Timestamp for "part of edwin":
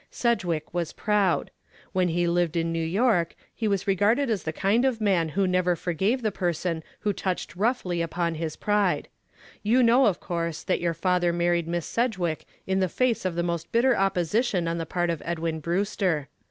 14.87-15.59